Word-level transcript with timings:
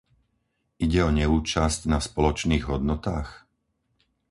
Ide 0.85 0.97
o 1.07 1.13
neúčasť 1.17 1.81
na 1.91 1.99
spoločných 2.07 2.65
hodnotách? 2.71 3.29